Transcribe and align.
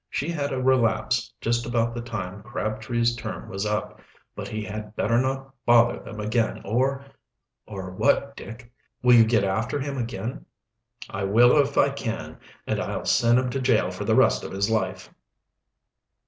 She 0.09 0.29
had 0.31 0.51
a 0.51 0.59
relapse 0.59 1.31
just 1.41 1.67
about 1.67 1.93
the 1.93 2.01
time 2.01 2.41
Crabtree's 2.41 3.15
term 3.15 3.47
was 3.47 3.67
up. 3.67 4.01
But 4.35 4.47
he 4.47 4.63
had 4.63 4.95
better 4.95 5.19
not 5.19 5.53
bother 5.63 5.99
them 5.99 6.19
again, 6.19 6.59
or" 6.65 7.05
"Or 7.67 7.91
what, 7.91 8.35
Dick? 8.35 8.71
Will 9.03 9.13
you 9.13 9.23
get 9.25 9.43
after 9.43 9.79
him 9.79 9.99
again?" 9.99 10.47
"I 11.07 11.23
will 11.25 11.55
if 11.59 11.77
I 11.77 11.91
can, 11.91 12.39
and 12.65 12.81
I'll 12.81 13.05
send 13.05 13.37
him 13.37 13.51
to 13.51 13.59
jail 13.61 13.91
for 13.91 14.03
the 14.03 14.15
rest 14.15 14.43
of 14.43 14.51
his 14.53 14.71
life." 14.71 15.13